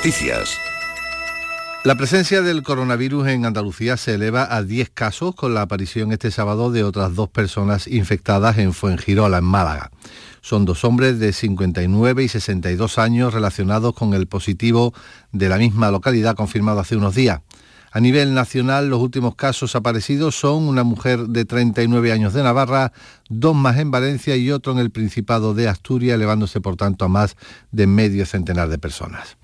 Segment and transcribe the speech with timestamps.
[0.00, 0.58] noticias.
[1.84, 6.30] La presencia del coronavirus en Andalucía se eleva a 10 casos con la aparición este
[6.30, 9.90] sábado de otras dos personas infectadas en Fuengirola, en Málaga.
[10.40, 14.94] Son dos hombres de 59 y 62 años relacionados con el positivo
[15.32, 17.42] de la misma localidad confirmado hace unos días.
[17.92, 22.92] A nivel nacional, los últimos casos aparecidos son una mujer de 39 años de Navarra,
[23.28, 27.08] dos más en Valencia y otro en el Principado de Asturias, elevándose por tanto a
[27.08, 27.36] más
[27.72, 29.38] de medio centenar de personas.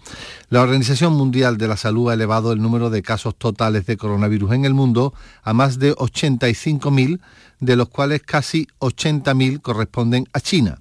[0.49, 4.53] La Organización Mundial de la Salud ha elevado el número de casos totales de coronavirus
[4.53, 7.19] en el mundo a más de 85.000,
[7.59, 10.79] de los cuales casi 80.000 corresponden a China.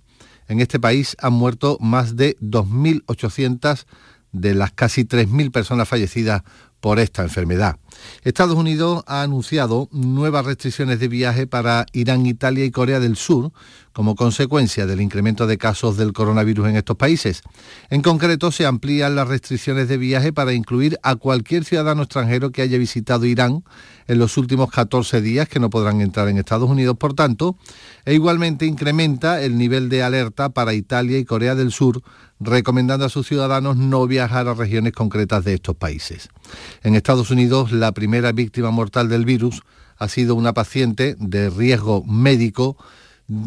[0.48, 3.86] En este país han muerto más de 2.800
[4.34, 6.44] de las casi 3.000 personas fallecidas
[6.86, 7.78] por esta enfermedad.
[8.24, 13.52] Estados Unidos ha anunciado nuevas restricciones de viaje para Irán, Italia y Corea del Sur
[13.96, 17.44] como consecuencia del incremento de casos del coronavirus en estos países.
[17.90, 22.62] En concreto, se amplían las restricciones de viaje para incluir a cualquier ciudadano extranjero que
[22.62, 23.64] haya visitado Irán
[24.08, 27.58] en los últimos 14 días que no podrán entrar en Estados Unidos, por tanto,
[28.04, 32.02] e igualmente incrementa el nivel de alerta para Italia y Corea del Sur,
[32.42, 36.28] recomendando a sus ciudadanos no viajar a regiones concretas de estos países.
[36.84, 39.62] En Estados Unidos, la primera víctima mortal del virus
[39.98, 42.78] ha sido una paciente de riesgo médico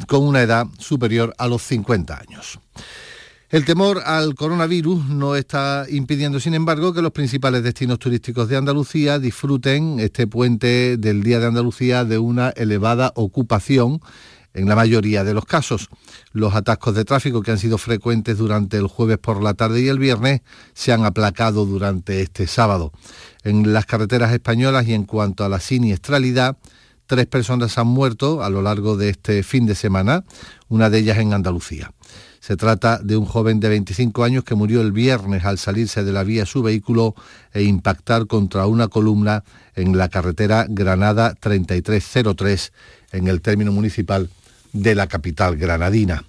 [0.07, 2.59] con una edad superior a los 50 años.
[3.51, 8.59] El temor al coronavirus no está impidiendo, sin embargo, que los principales destinos turísticos de
[8.59, 14.03] Andalucía disfruten este puente del Día de Andalucía de una elevada ocupación
[14.59, 15.89] en la mayoría de los casos.
[16.33, 19.89] Los atascos de tráfico que han sido frecuentes durante el jueves por la tarde y
[19.89, 20.43] el viernes
[20.75, 22.93] se han aplacado durante este sábado.
[23.45, 26.57] En las carreteras españolas y en cuanto a la siniestralidad,
[27.07, 30.25] tres personas han muerto a lo largo de este fin de semana,
[30.69, 31.93] una de ellas en Andalucía.
[32.41, 36.13] Se trata de un joven de 25 años que murió el viernes al salirse de
[36.13, 37.15] la vía su vehículo
[37.53, 42.73] e impactar contra una columna en la carretera Granada 3303
[43.13, 44.31] en el término municipal
[44.73, 46.25] de la capital granadina.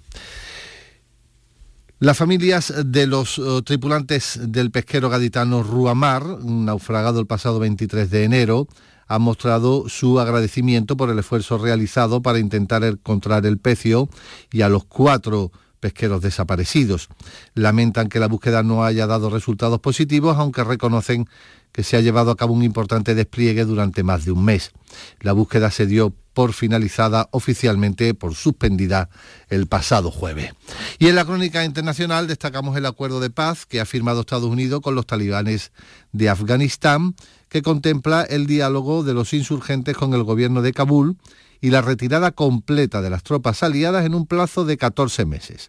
[1.98, 8.24] Las familias de los eh, tripulantes del pesquero gaditano Ruamar, naufragado el pasado 23 de
[8.24, 8.68] enero,
[9.06, 14.08] han mostrado su agradecimiento por el esfuerzo realizado para intentar encontrar el pecio
[14.50, 17.08] y a los cuatro pesqueros desaparecidos.
[17.54, 21.28] Lamentan que la búsqueda no haya dado resultados positivos, aunque reconocen
[21.72, 24.72] que se ha llevado a cabo un importante despliegue durante más de un mes.
[25.20, 29.10] La búsqueda se dio por finalizada oficialmente, por suspendida
[29.48, 30.52] el pasado jueves.
[30.98, 34.80] Y en la crónica internacional destacamos el acuerdo de paz que ha firmado Estados Unidos
[34.80, 35.72] con los talibanes
[36.12, 37.14] de Afganistán,
[37.48, 41.16] que contempla el diálogo de los insurgentes con el gobierno de Kabul
[41.60, 45.68] y la retirada completa de las tropas aliadas en un plazo de 14 meses.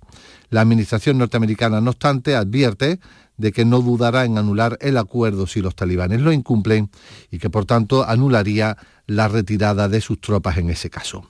[0.50, 3.00] La Administración norteamericana, no obstante, advierte
[3.38, 6.90] de que no dudará en anular el acuerdo si los talibanes lo incumplen
[7.31, 11.25] y que por tanto anularía la retirada de sus tropas en ese caso.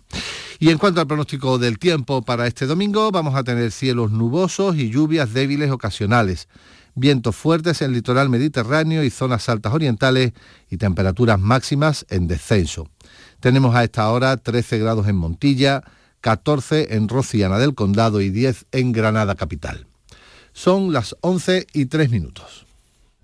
[0.59, 4.75] Y en cuanto al pronóstico del tiempo para este domingo, vamos a tener cielos nubosos
[4.75, 6.47] y lluvias débiles ocasionales,
[6.93, 10.33] vientos fuertes en el litoral mediterráneo y zonas altas orientales
[10.69, 12.87] y temperaturas máximas en descenso.
[13.41, 15.83] Tenemos a esta hora 13 grados en Montilla,
[16.21, 19.87] 14 en Rociana del Condado y 10 en Granada Capital.
[20.53, 22.67] Son las 11 y 3 minutos.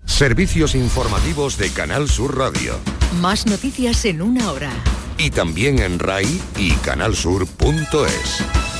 [0.04, 2.74] Servicios informativos de Canal Sur Radio.
[3.20, 4.72] Más noticias en una hora.
[5.18, 8.77] Y también en RAI y canalsur.es.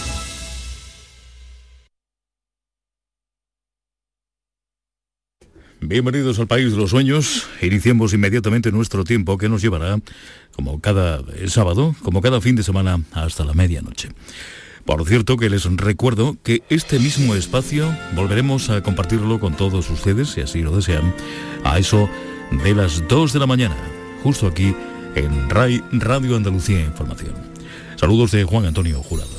[5.81, 7.47] Bienvenidos al País de los Sueños.
[7.63, 10.01] Iniciemos inmediatamente nuestro tiempo que nos llevará,
[10.53, 14.09] como cada sábado, como cada fin de semana, hasta la medianoche.
[14.85, 20.31] Por cierto que les recuerdo que este mismo espacio volveremos a compartirlo con todos ustedes,
[20.31, 21.15] si así lo desean,
[21.63, 22.11] a eso
[22.65, 23.77] de las 2 de la mañana,
[24.25, 24.75] justo aquí
[25.15, 27.35] en RAI Radio Andalucía Información.
[27.95, 29.31] Saludos de Juan Antonio Jurado.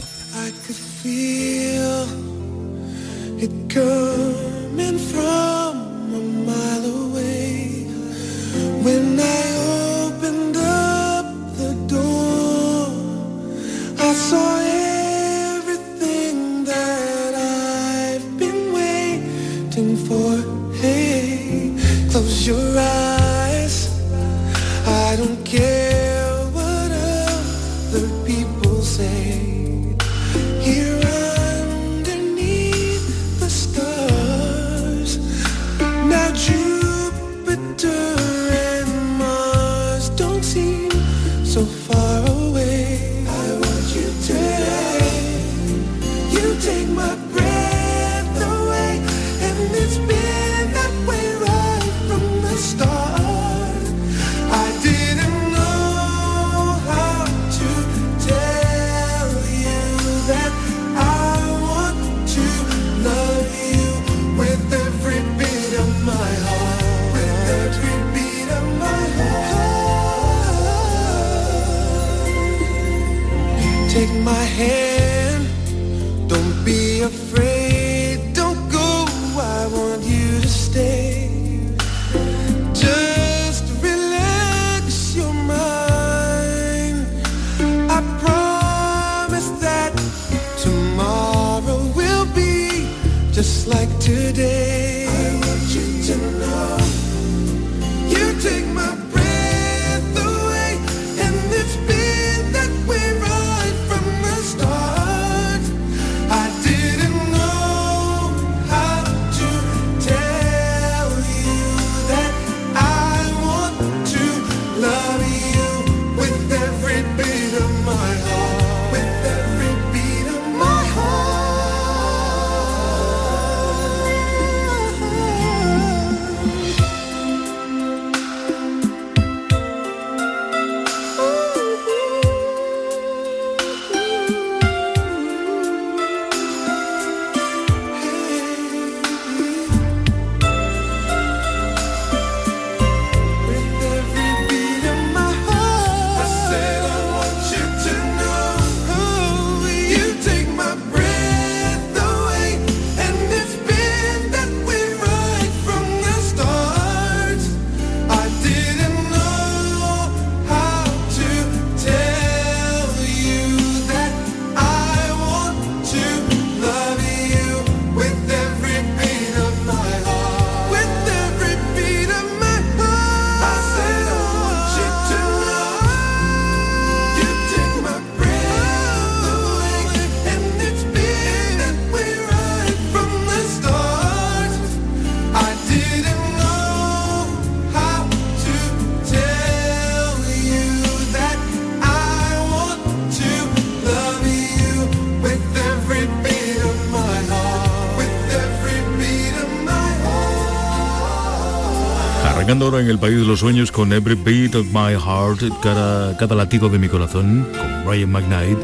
[202.57, 206.33] Ahora en el País de los Sueños con Every Beat of My Heart, cada, cada
[206.33, 208.57] latido de mi corazón, con Brian McKnight,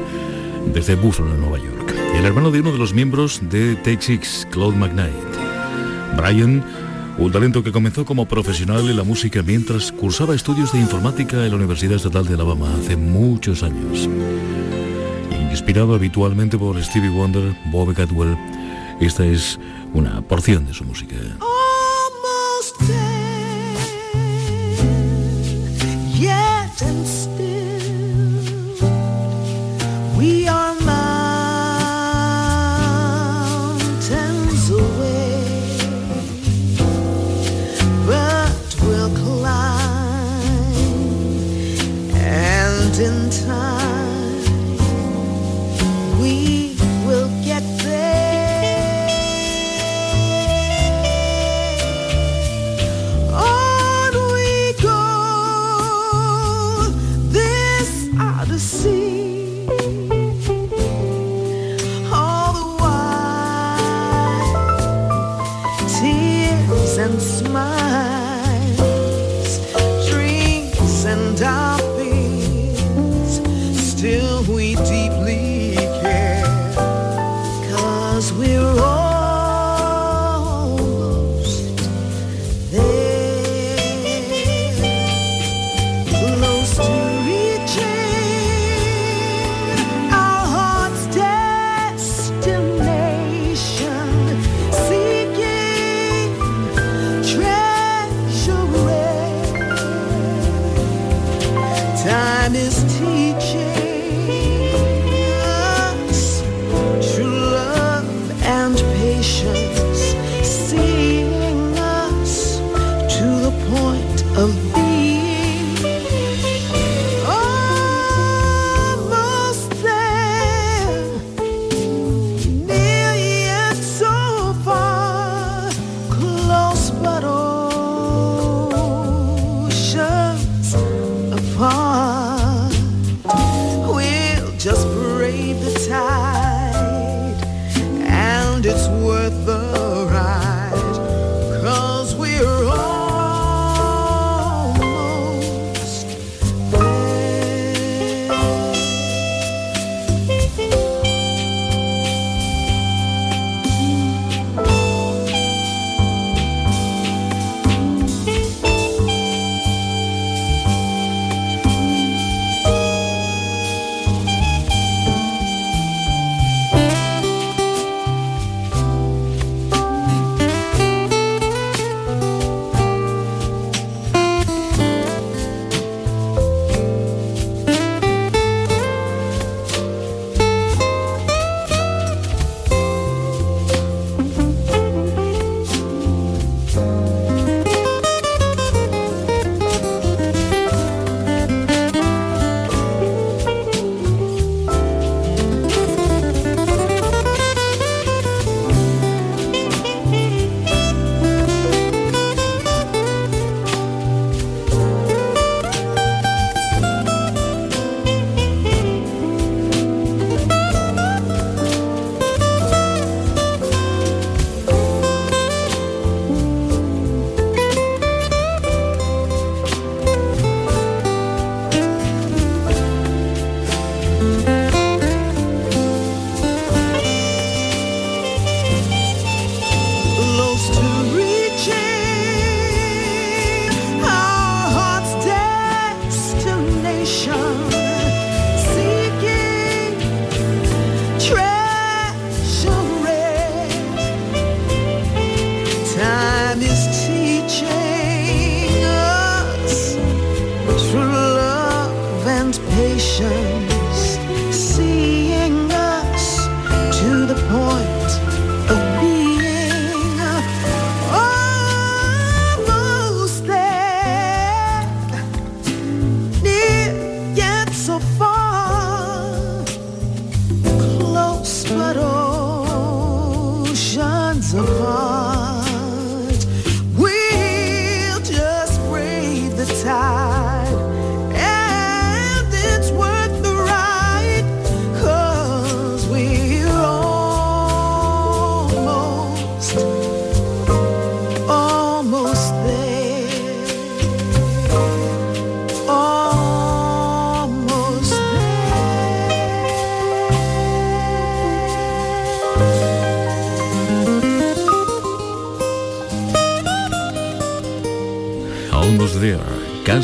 [0.73, 1.93] desde Buffalo, Nueva York.
[2.15, 5.13] El hermano de uno de los miembros de Take Six, Claude McKnight.
[6.17, 6.63] Brian,
[7.19, 11.51] un talento que comenzó como profesional en la música mientras cursaba estudios de informática en
[11.51, 14.09] la Universidad Estatal de Alabama hace muchos años.
[15.51, 18.35] Inspirado habitualmente por Stevie Wonder, Bob Cadwell,
[18.99, 19.59] esta es
[19.93, 21.15] una porción de su música.
[102.45, 103.74] time is teaching.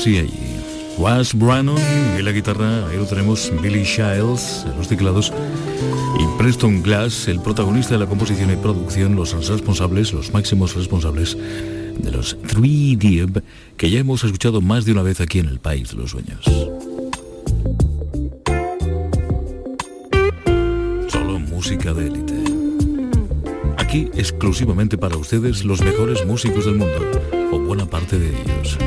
[0.01, 0.31] Casi allí.
[0.97, 5.31] Was Brannon en la guitarra, ahí lo tenemos Billy Shiles en los teclados
[6.19, 11.37] y Preston Glass, el protagonista de la composición y producción, los responsables, los máximos responsables
[11.37, 13.43] de los 3D
[13.77, 16.45] que ya hemos escuchado más de una vez aquí en el País de los Sueños.
[21.09, 22.33] Solo música de élite.
[23.77, 28.79] Aquí exclusivamente para ustedes los mejores músicos del mundo, o buena parte de ellos.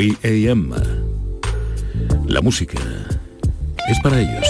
[0.00, 0.74] 3 a.m.
[2.26, 2.78] La música
[3.86, 4.46] es para ellos.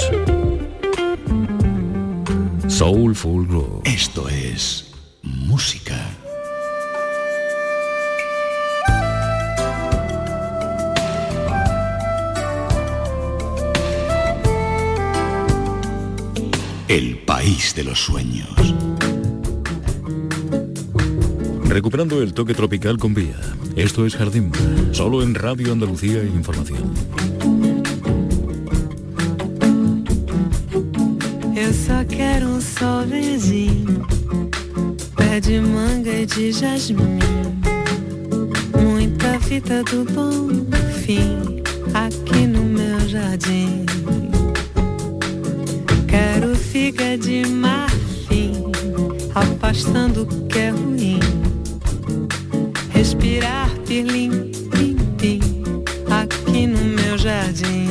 [2.69, 3.83] Soulful Groove.
[3.85, 4.93] Esto es
[5.25, 5.97] música.
[16.87, 18.60] El país de los sueños.
[21.81, 23.41] Recuperando el toque tropical con vía.
[23.75, 24.53] Esto es Jardín,
[24.93, 26.93] solo en Radio Andalucía Información.
[31.57, 34.07] Eu só quero um sol verdinho,
[35.17, 37.19] pé de manga e de jasmim,
[38.79, 40.51] muita fita do bom
[41.03, 41.63] fim
[41.95, 43.87] aqui no meu jardim.
[46.07, 48.71] Quero figa de marfim,
[49.35, 51.50] afastando o que é ruim
[53.21, 55.41] respirar pirlim, pim, pim,
[56.11, 57.91] aqui no meu jardim.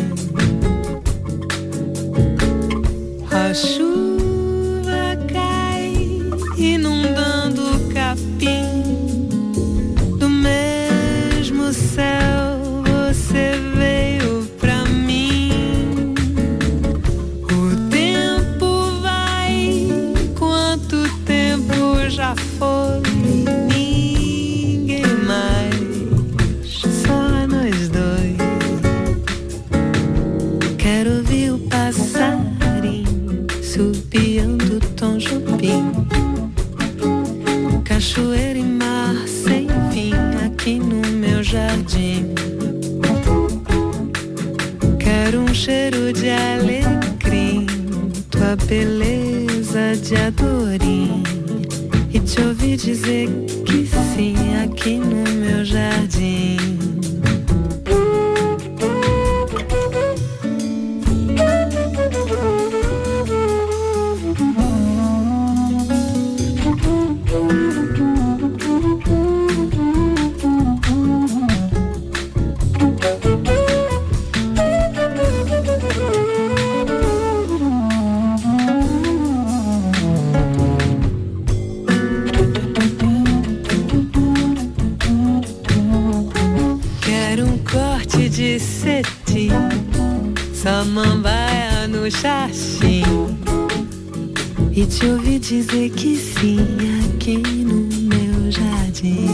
[94.90, 96.60] Te dizer que sim
[97.06, 99.30] aqui no meu jardim.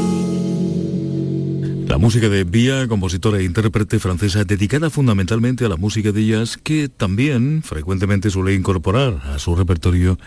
[1.87, 6.57] La música de Bia, compositora e intérprete francesa dedicada fundamentalmente a la música de jazz,
[6.57, 10.19] que también frecuentemente suele incorporar a su repertorio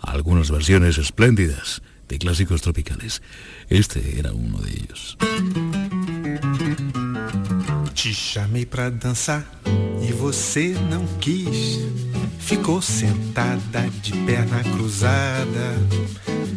[0.00, 3.22] algunas versiones espléndidas de clásicos tropicales.
[3.68, 5.16] Este era uno de ellos.
[7.94, 9.46] Te chamei pra dançar
[10.02, 11.78] e você não quis.
[12.44, 15.78] Ficou sentada de perna cruzada,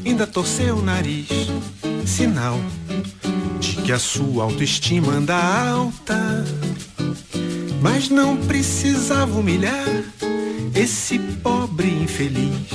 [0.05, 1.27] ainda torceu o nariz,
[2.05, 2.59] sinal
[3.59, 6.43] de que a sua autoestima anda alta.
[7.81, 10.03] Mas não precisava humilhar
[10.75, 12.67] esse pobre infeliz.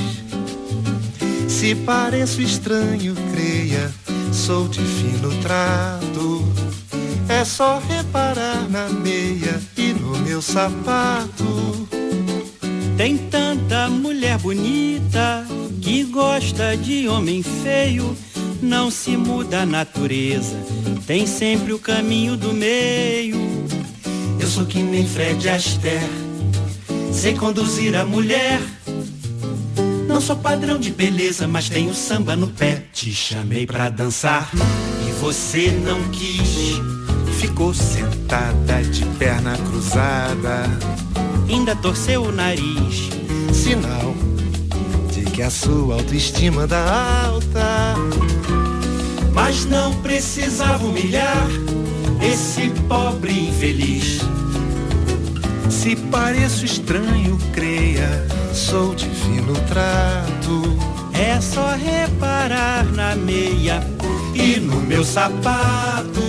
[1.49, 3.93] Se pareço estranho, creia,
[4.33, 6.49] sou de fino trato.
[7.29, 11.89] É só reparar na meia e no meu sapato.
[13.01, 15.47] Tem tanta mulher bonita
[15.81, 18.15] que gosta de homem feio.
[18.61, 20.55] Não se muda a natureza,
[21.07, 23.39] tem sempre o caminho do meio.
[24.39, 26.05] Eu sou que nem Fred Astaire,
[27.11, 28.61] sei conduzir a mulher.
[30.07, 32.85] Não sou padrão de beleza, mas tenho samba no pé.
[32.93, 34.51] Te chamei pra dançar
[35.09, 36.79] e você não quis.
[37.41, 40.69] Ficou sentada de perna cruzada,
[41.51, 43.11] Ainda torceu o nariz,
[43.53, 44.15] sinal
[45.13, 46.79] de que a sua autoestima anda
[47.25, 47.97] alta.
[49.35, 51.49] Mas não precisava humilhar
[52.23, 54.21] esse pobre infeliz.
[55.69, 58.09] Se pareço estranho, creia,
[58.55, 60.79] sou de fino trato.
[61.13, 63.85] é só reparar na meia.
[64.37, 66.23] E no meu sapato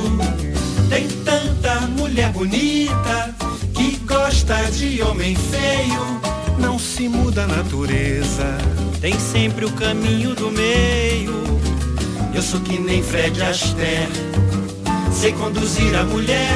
[0.90, 3.31] tem tanta mulher bonita
[4.32, 6.22] gosta de homem feio.
[6.58, 8.58] Não se muda a natureza.
[9.02, 11.34] Tem sempre o caminho do meio.
[12.34, 14.08] Eu sou que nem Fred Astaire,
[15.12, 16.56] sei conduzir a mulher.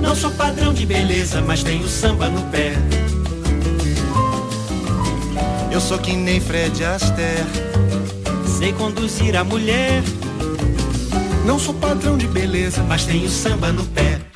[0.00, 2.72] Não sou padrão de beleza, mas tenho samba no pé.
[5.70, 7.44] Eu sou que nem Fred Astaire,
[8.58, 10.02] Sei conduzir a mulher,
[11.44, 14.31] não sou padrão de beleza, mas tenho samba no pé.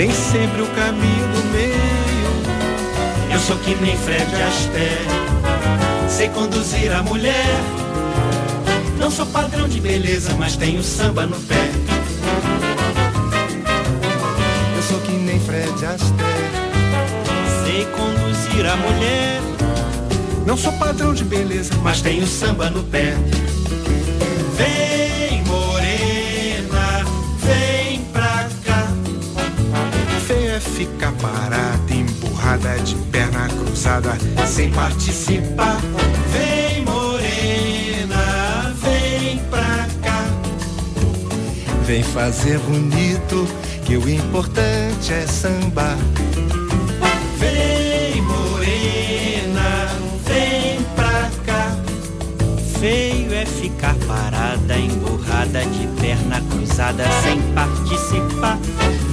[0.00, 3.34] Tem sempre o caminho do meio.
[3.34, 5.06] Eu sou que nem Fred Astaire,
[6.08, 7.60] sei conduzir a mulher.
[8.98, 11.70] Não sou padrão de beleza, mas tenho samba no pé.
[14.74, 16.50] Eu sou que nem Fred Astaire.
[17.62, 19.42] Sei conduzir a mulher,
[20.46, 23.14] Não sou padrão de beleza, mas tenho samba no pé.
[34.70, 35.80] Participar.
[36.32, 40.24] Vem, morena, vem pra cá.
[41.84, 43.46] Vem fazer bonito,
[43.84, 45.96] que o importante é sambar.
[47.38, 49.88] Vem, morena,
[50.26, 51.76] vem pra cá.
[52.78, 58.58] feio é ficar parada, emburrada de perna cruzada, sem participar.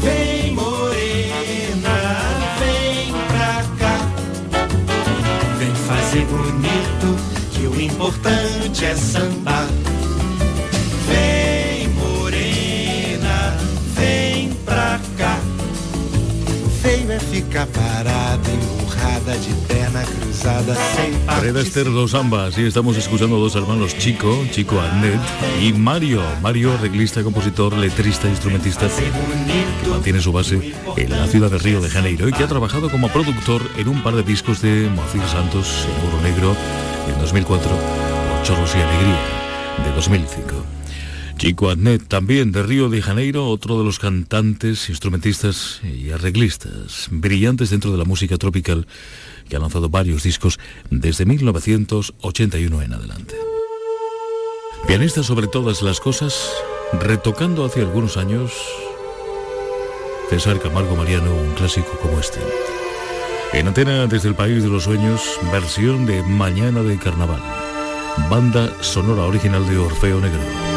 [0.01, 0.36] Vem,
[7.87, 9.67] importante é samba.
[11.07, 13.57] Vem morena,
[13.95, 15.39] vem pra cá.
[16.81, 22.97] Feio é ficar parado, emburrada de perna cruzada sem Fred Esther Dos Ambas y estamos
[22.97, 25.19] escuchando a dos hermanos Chico, Chico Adnet
[25.61, 31.57] y Mario, Mario arreglista, compositor, letrista, instrumentista que mantiene su base en la ciudad de
[31.57, 34.89] Río de Janeiro y que ha trabajado como productor en un par de discos de
[34.93, 35.87] Moacir Santos
[36.23, 36.57] en Oro
[37.07, 39.19] En 2004 o Chorros y Alegría
[39.85, 40.55] de 2005.
[41.37, 47.69] Chico Adnet, también de Río de Janeiro, otro de los cantantes, instrumentistas y arreglistas brillantes
[47.69, 48.87] dentro de la música tropical
[49.47, 53.35] que ha lanzado varios discos desde 1981 en adelante.
[54.87, 56.49] Pianista sobre todas las cosas,
[56.99, 58.51] retocando hace algunos años
[60.29, 62.39] César Camargo Mariano, un clásico como este.
[63.53, 67.41] En antena desde el País de los Sueños, versión de Mañana de Carnaval,
[68.29, 70.76] banda sonora original de Orfeo Negro.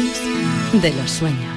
[0.00, 1.51] De los sueños.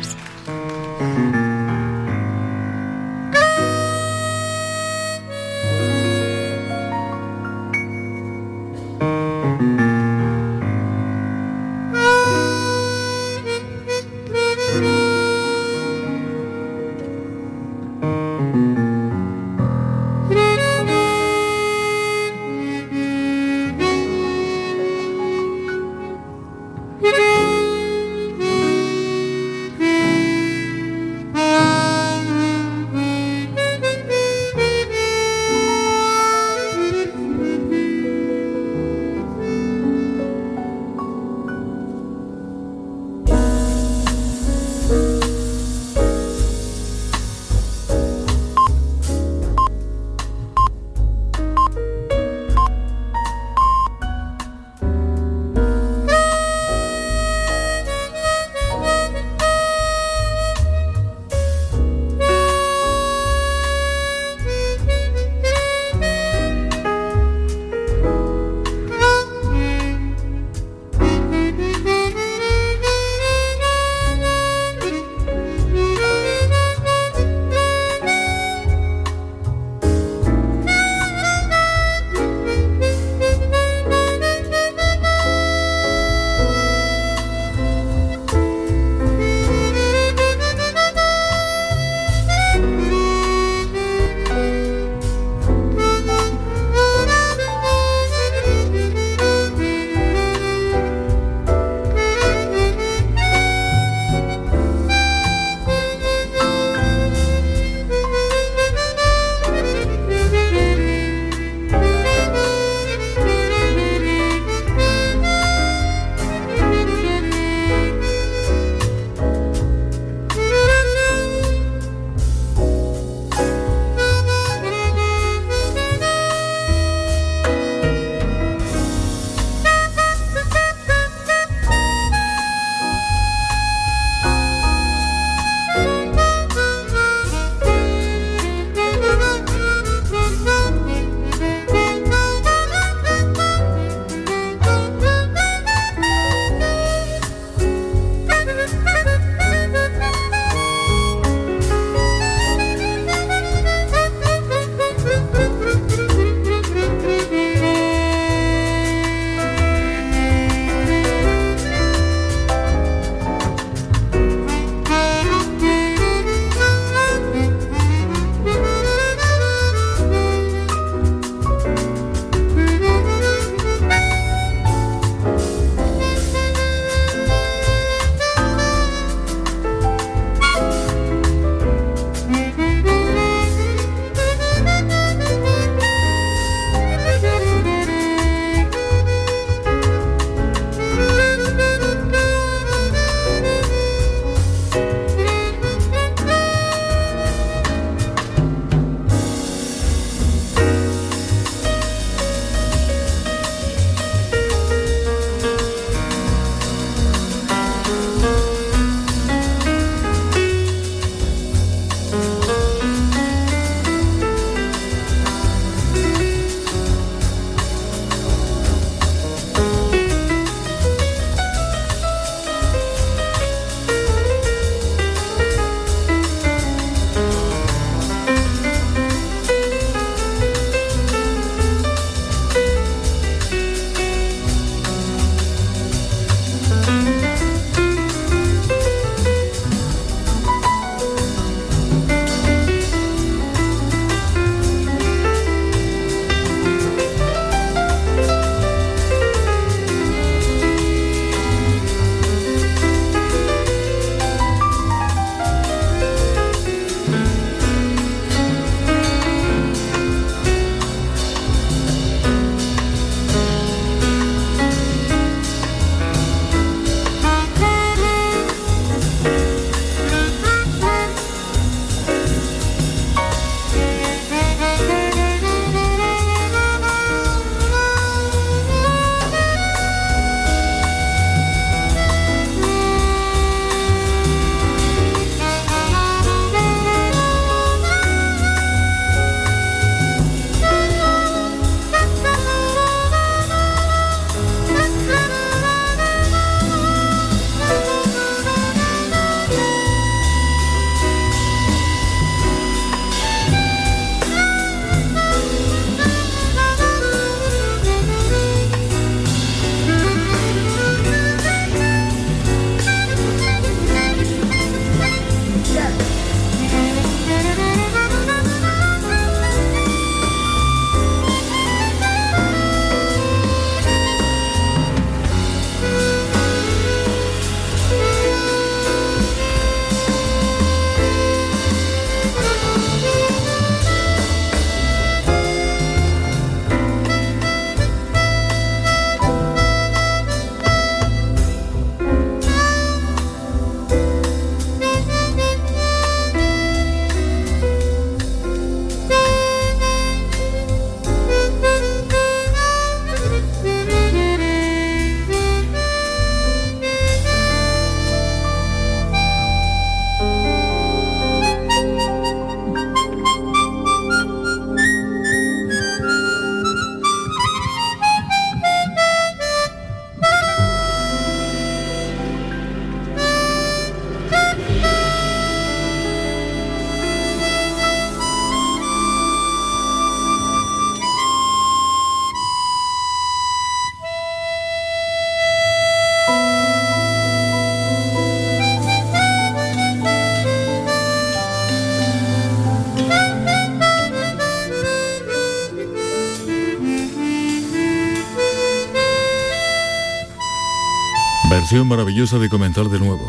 [401.55, 403.25] Versión maravillosa de comentar de nuevo.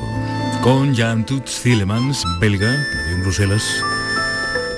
[0.60, 2.74] Con Jan Zielemans, belga,
[3.12, 3.62] en Bruselas.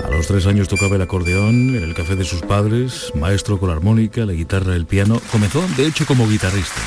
[0.05, 3.71] A los tres años tocaba el acordeón en el café de sus padres, maestro con
[3.71, 5.19] la armónica, la guitarra, el piano.
[5.33, 6.83] Comenzó, de hecho, como guitarrista.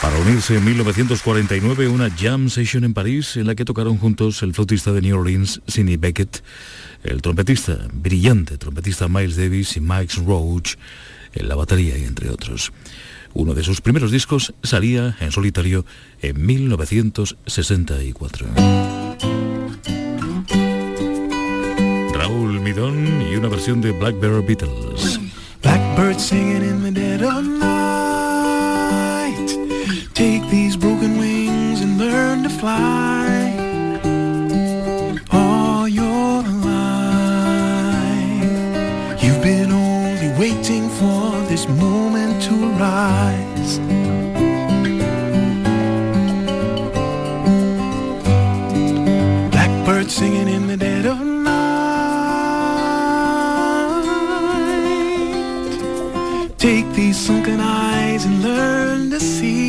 [0.00, 4.54] Para unirse en 1949 una jam session en París en la que tocaron juntos el
[4.54, 6.44] flautista de New Orleans, Sidney Beckett,
[7.02, 10.76] el trompetista, brillante trompetista Miles Davis y Mike Roach
[11.34, 12.72] en la batería y entre otros.
[13.38, 15.84] Uno de sus primeros discos salía en solitario
[16.22, 18.46] en 1964.
[22.14, 25.20] Raúl Midón y una versión de Black Bear Beatles.
[25.62, 27.76] Blackbird singing in the dead of night.
[30.14, 33.25] Take these broken wings and learn to fly.
[42.78, 43.78] Arise.
[49.50, 51.46] Blackbird singing in the dead of night.
[56.58, 59.65] Take these sunken eyes and learn to see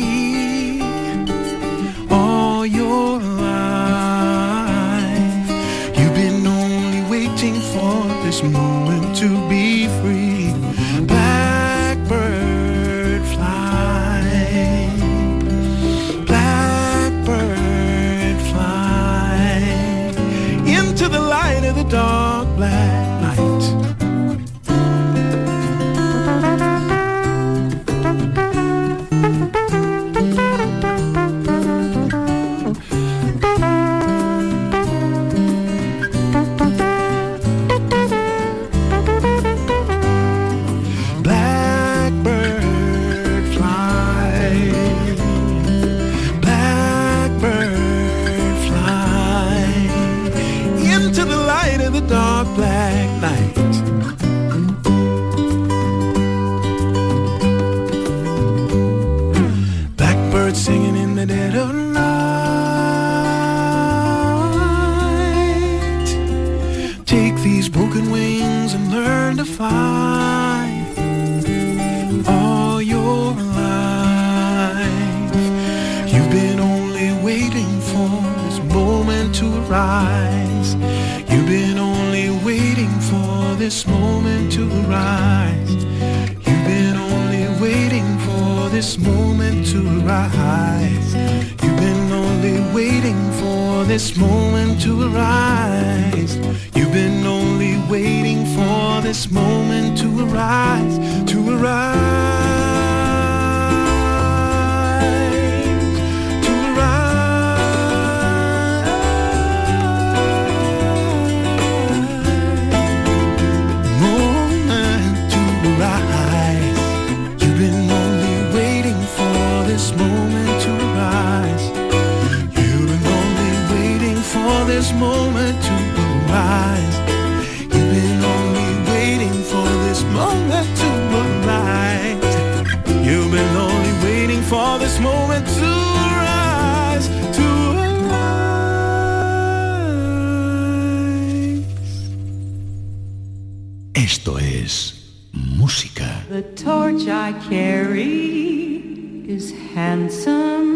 [143.98, 144.94] Esto es
[145.32, 146.24] música.
[146.30, 150.70] The torch I carry is handsome.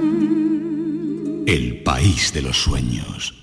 [1.46, 3.41] El país de los sueños.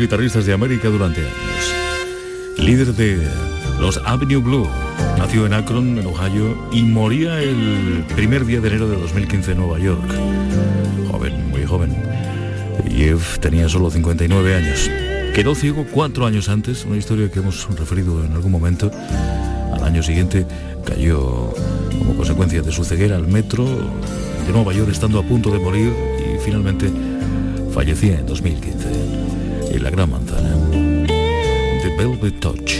[0.00, 2.58] Guitarristas de América durante años.
[2.58, 3.28] Líder de
[3.78, 4.66] los Avenue Blue,
[5.18, 9.58] nació en Akron, en Ohio, y moría el primer día de enero de 2015 en
[9.58, 10.02] Nueva York.
[11.10, 11.94] Joven, muy joven.
[12.90, 14.90] Jeff tenía solo 59 años.
[15.34, 18.90] Quedó ciego cuatro años antes, una historia que hemos referido en algún momento.
[19.74, 20.46] Al año siguiente
[20.84, 21.52] cayó
[21.98, 25.92] como consecuencia de su ceguera al metro de Nueva York estando a punto de morir
[26.18, 26.90] y finalmente
[27.72, 29.19] fallecía en 2015
[29.70, 30.56] en la Gran Manzana.
[31.82, 32.72] The Velvet Touch,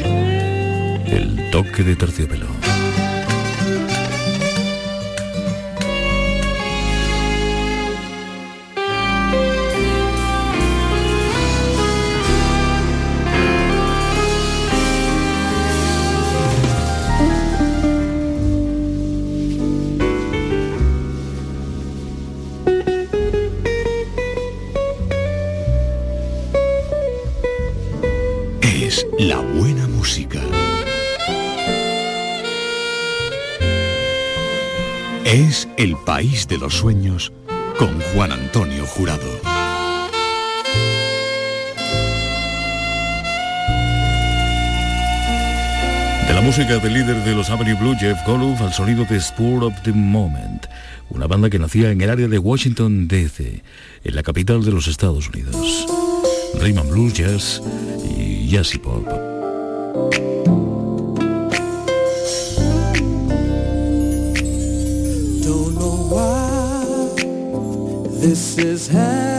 [1.06, 2.59] el toque de terciopelo.
[35.80, 37.32] El país de los sueños
[37.78, 39.26] con Juan Antonio Jurado.
[46.28, 49.64] De la música del líder de los Avenue Blue, Jeff Golub, al sonido de Spur
[49.64, 50.66] of the Moment,
[51.08, 53.62] una banda que nacía en el área de Washington, D.C.,
[54.04, 55.86] en la capital de los Estados Unidos.
[56.60, 57.62] Rhythm Blues, Jazz
[58.04, 59.29] y Jazzy Pop.
[68.20, 69.29] This is happening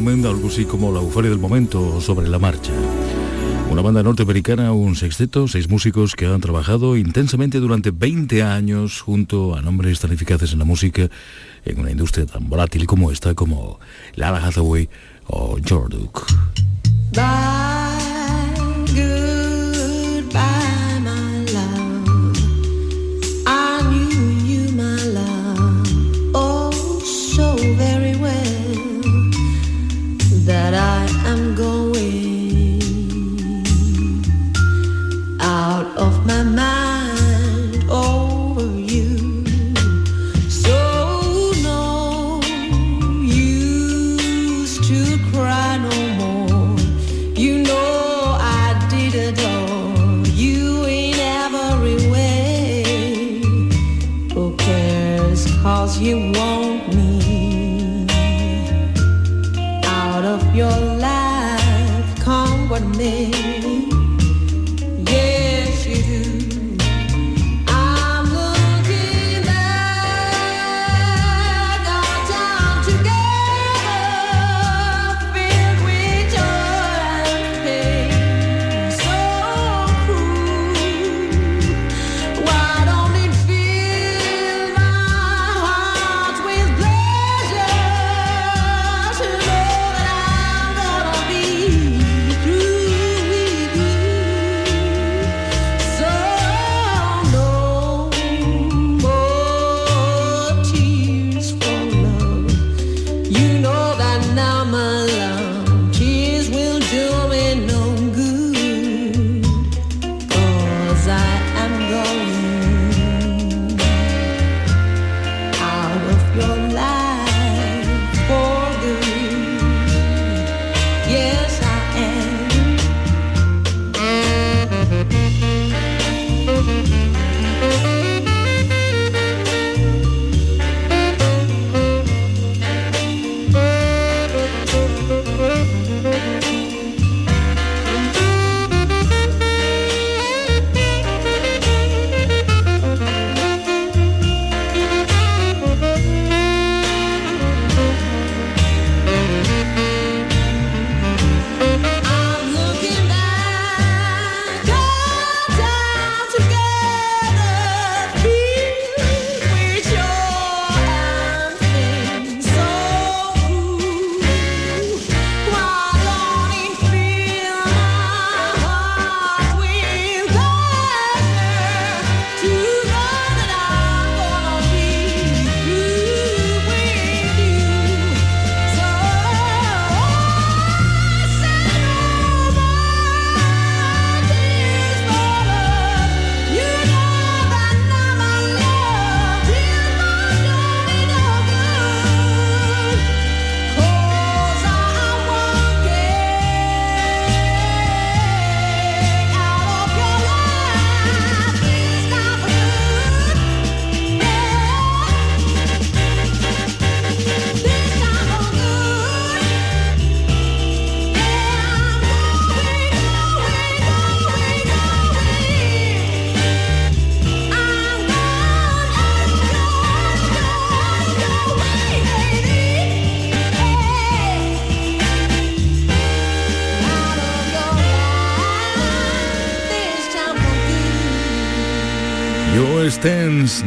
[0.00, 2.70] Moment, algo así como la euforia del momento sobre la marcha.
[3.68, 9.56] Una banda norteamericana, un sexteto, seis músicos que han trabajado intensamente durante 20 años junto
[9.56, 11.10] a nombres tan eficaces en la música
[11.64, 13.80] en una industria tan volátil como esta, como
[14.14, 14.88] Lala Hathaway
[15.26, 15.98] o George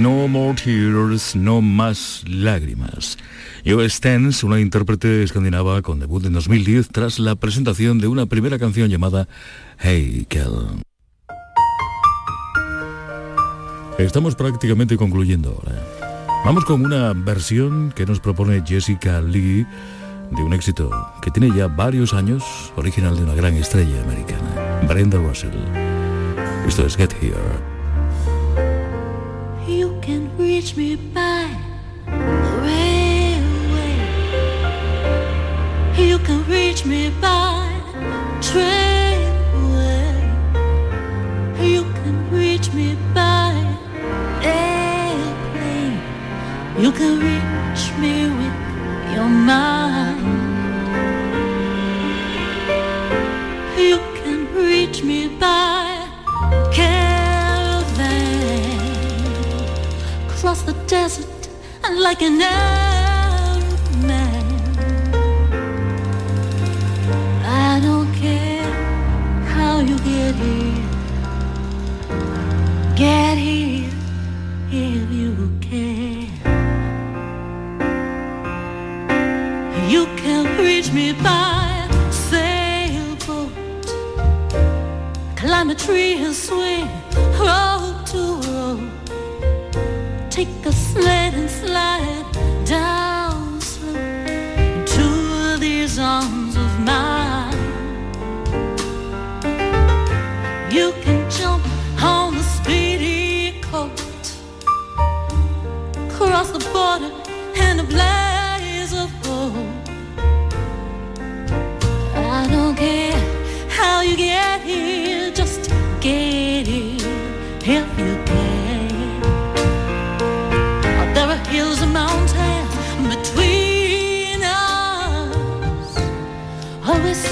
[0.02, 3.20] No More Tears, No Más Lágrimas.
[3.64, 8.58] Joe Stens, una intérprete escandinava con debut en 2010 tras la presentación de una primera
[8.58, 9.28] canción llamada
[9.80, 10.82] Hey Kel.
[14.00, 15.80] Estamos prácticamente concluyendo ahora.
[16.46, 19.68] Vamos con una versión que nos propone Jessica Lee
[20.32, 20.90] de un éxito
[21.22, 22.44] que tiene ya varios años,
[22.76, 25.54] original de una gran estrella americana, Brenda Russell.
[26.68, 27.71] Esto es Get Here.
[30.62, 31.50] Reach me by
[32.06, 32.12] the
[32.68, 33.96] railway.
[35.98, 37.68] You can reach me by
[38.42, 40.14] trainway.
[41.60, 43.56] You can reach me by
[44.44, 46.00] airplane.
[46.78, 48.56] You can reach me with
[49.16, 50.22] your mind.
[53.80, 55.81] You can reach me by
[60.66, 61.50] the desert
[61.84, 62.91] and like an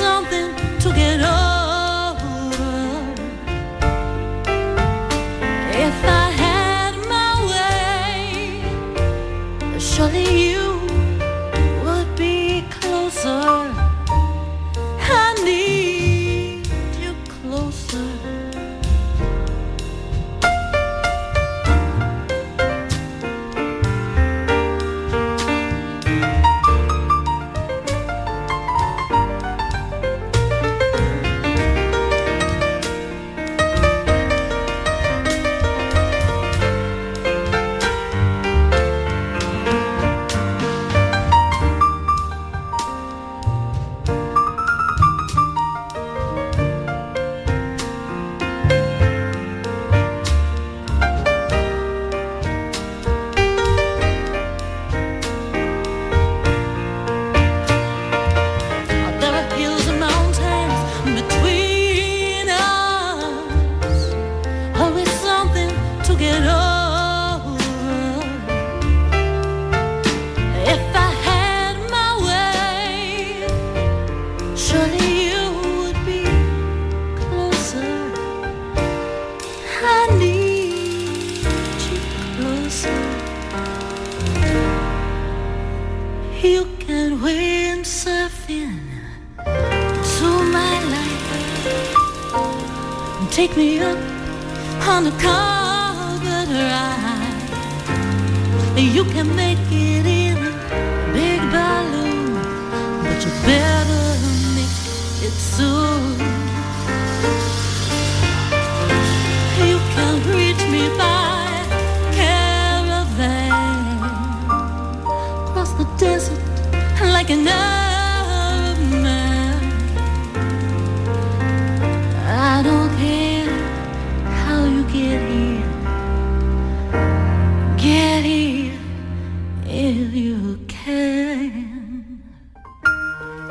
[0.09, 1.58] something to get over.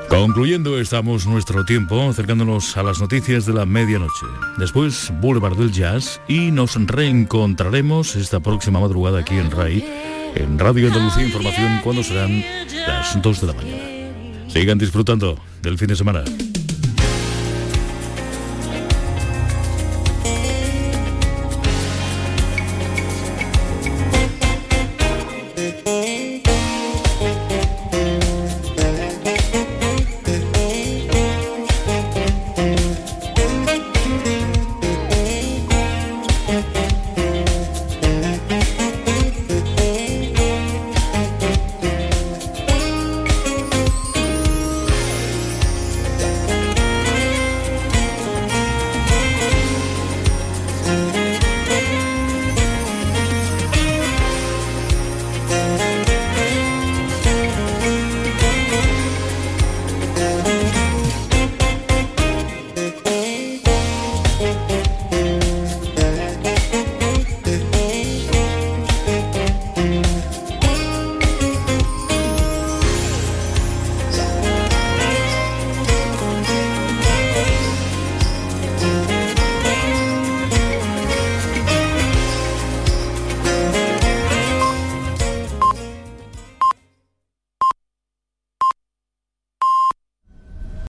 [0.09, 4.26] Concluyendo estamos nuestro tiempo acercándonos a las noticias de la medianoche.
[4.57, 10.86] Después Boulevard del Jazz y nos reencontraremos esta próxima madrugada aquí en RAI en Radio
[10.86, 12.45] Andalucía Información cuando serán
[12.86, 13.82] las 2 de la mañana.
[14.47, 16.22] Sigan disfrutando del fin de semana.